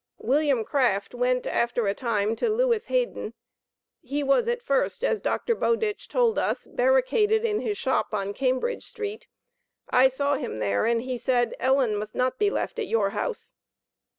William 0.17 0.65
Craft 0.65 1.13
went, 1.13 1.45
after 1.45 1.85
a 1.85 1.93
time, 1.93 2.35
to 2.37 2.49
Lewis 2.49 2.87
Hayden. 2.87 3.35
He 4.01 4.23
was 4.23 4.47
at 4.47 4.63
first, 4.63 5.03
as 5.03 5.21
Dr. 5.21 5.53
Bowditch 5.53 6.07
told 6.07 6.39
us, 6.39 6.65
'barricaded 6.65 7.45
in 7.45 7.59
his 7.59 7.77
shop 7.77 8.07
on 8.11 8.33
Cambridge 8.33 8.83
street.' 8.83 9.27
I 9.91 10.07
saw 10.07 10.37
him 10.37 10.57
there, 10.57 10.87
and 10.87 11.03
he 11.03 11.19
said, 11.19 11.53
'Ellen 11.59 11.95
must 11.95 12.15
not 12.15 12.39
be 12.39 12.49
left 12.49 12.79
at 12.79 12.87
your 12.87 13.11
house.' 13.11 13.53